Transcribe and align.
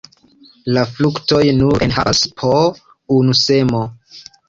La 0.77 0.85
fruktoj 0.93 1.43
nur 1.59 1.87
enhavas 1.89 2.25
po 2.43 2.57
unu 3.21 3.41
semo. 3.47 3.89